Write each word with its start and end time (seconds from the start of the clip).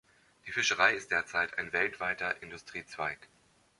Die 0.47 0.51
Fischerei 0.51 0.95
ist 0.95 1.11
derzeit 1.11 1.59
ein 1.59 1.73
weltweiter 1.73 2.41
Industriezweig. 2.41 3.19